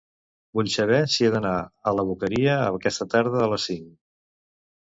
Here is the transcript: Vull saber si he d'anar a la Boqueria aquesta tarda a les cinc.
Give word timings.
Vull 0.59 0.71
saber 0.75 1.01
si 1.15 1.27
he 1.27 1.29
d'anar 1.35 1.51
a 1.91 1.95
la 1.99 2.05
Boqueria 2.07 2.57
aquesta 2.81 3.09
tarda 3.15 3.45
a 3.45 3.51
les 3.55 3.67
cinc. 3.73 3.93